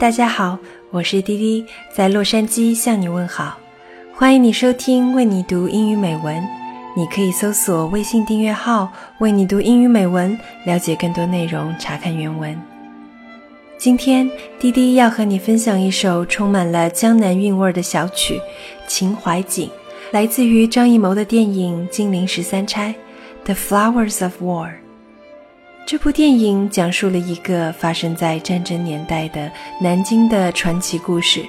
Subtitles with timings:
[0.00, 0.58] 大家好，
[0.90, 3.58] 我是滴滴，在洛杉矶向你问好。
[4.14, 6.42] 欢迎你收听为你读英语美文。
[6.96, 8.90] 你可以搜索微信订阅号
[9.20, 12.58] “为你读英语美文”，了解更多内容，查看原文。
[13.76, 14.26] 今天
[14.58, 18.36] 滴滴要和你分享一首充满了江南韵味的小曲
[18.88, 19.68] 《秦淮景》，
[20.12, 22.94] 来自于张艺谋的电影《金陵十三钗》
[23.44, 24.70] （The Flowers of War）。
[25.90, 31.44] 这部电影讲述了一个发生在战争年代的南京的传奇故事。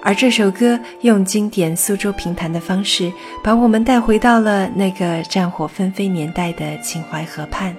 [0.00, 7.74] 而这首歌用经典苏州评弹的方式，把我们带回到了那个战火纷飞年代的秦淮河畔。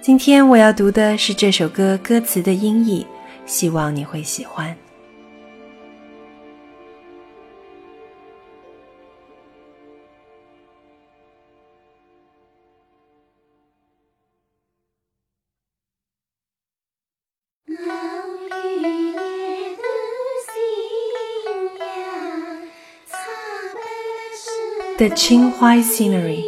[0.00, 3.06] 今天我要读的是这首歌歌词的音译，
[3.44, 4.74] 希望你会喜欢。
[17.70, 17.76] The
[25.14, 26.44] Qinghai Scenery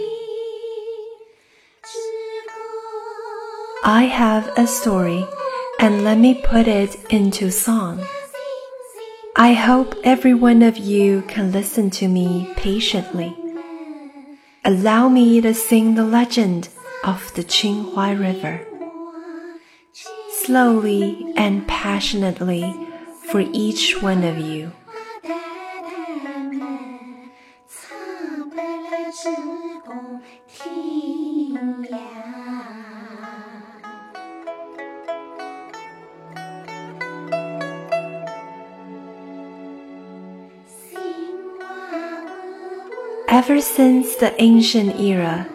[3.84, 5.24] I have a story,
[5.78, 8.04] and let me put it into song.
[9.36, 13.36] I hope every one of you can listen to me patiently.
[14.64, 16.68] Allow me to sing the legend
[17.04, 18.71] of the Qinghai River.
[20.46, 22.74] Slowly and passionately
[23.30, 24.72] for each one of you.
[43.28, 45.46] Ever since the ancient era,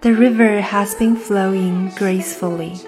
[0.00, 2.80] the river has been flowing gracefully.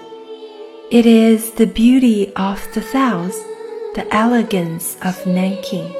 [0.91, 3.35] It is the beauty of the south,
[3.95, 5.91] the elegance of Nanking.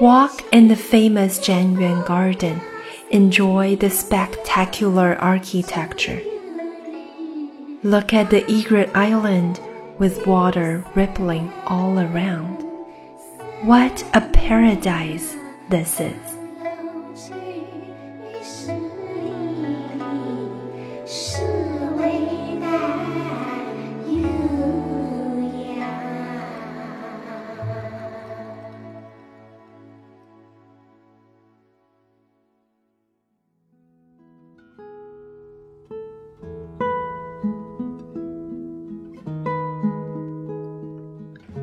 [0.00, 2.62] Walk in the famous Zhanyuan Garden.
[3.10, 6.22] Enjoy the spectacular architecture.
[7.82, 9.60] Look at the egret island
[9.98, 12.62] with water rippling all around.
[13.64, 15.36] What a paradise
[15.68, 16.36] this is!“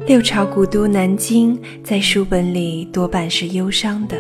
[0.10, 1.56] 六朝古都南京”
[1.86, 4.18] 在书本里多半是忧伤的，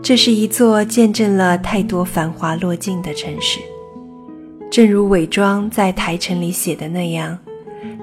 [0.00, 3.58] 这是一座见证了太多繁华落尽的城市。
[4.70, 7.36] 正如韦庄在《台城》里写的那样：“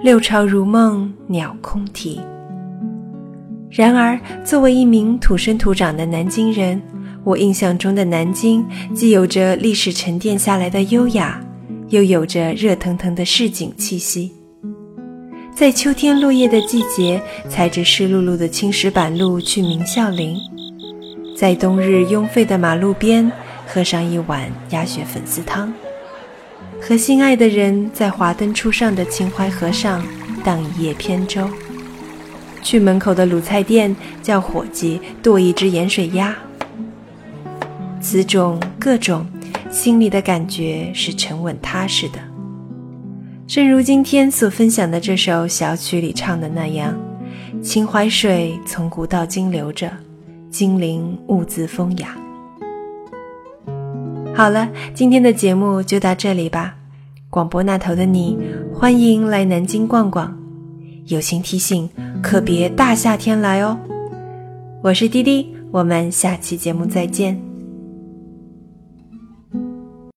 [0.03, 2.19] 六朝如梦，鸟空啼。”
[3.71, 6.81] 然而，作为一名土生土长的南京人，
[7.23, 11.39] 我印象中的南京既有着历史沉淀下来的优雅，
[11.87, 14.33] 又有着热腾腾的市井气息。
[15.57, 17.19] 在秋天落叶的季节，
[17.49, 20.37] 踩着湿漉漉的青石板路去明孝陵；
[21.35, 23.31] 在冬日拥沸的马路边，
[23.65, 25.73] 喝上一碗鸭血粉丝汤；
[26.79, 30.05] 和心爱的人在华灯初上的秦淮河上
[30.43, 31.47] 荡一叶扁舟；
[32.61, 36.35] 去门口的卤菜店叫伙计剁一只盐水鸭。
[37.99, 39.25] 此种各种，
[39.71, 42.19] 心里的感觉是沉稳踏实的。
[43.47, 46.93] 正如今天所分享的这首小曲里唱的那样
[47.63, 49.89] ：“秦淮水从古到今流着，
[50.49, 52.17] 金陵物自风雅。”
[54.35, 56.75] 好了，今天的节目就到这里吧。
[57.29, 58.37] 广播那头的你，
[58.73, 60.37] 欢迎来南京逛逛。
[61.05, 61.89] 友情提醒，
[62.21, 63.79] 可别大夏天来哦。
[64.83, 67.46] 我是滴滴，我们下期节目再见。